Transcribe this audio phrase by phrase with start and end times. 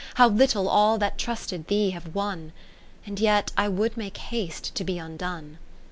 [0.15, 2.53] How little all that trusted thee have won:
[3.05, 5.59] And yet I would make haste to be undone.